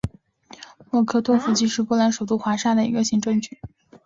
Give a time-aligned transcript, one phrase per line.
[0.89, 3.59] 莫科托夫区是波兰首都华沙的一个行政区。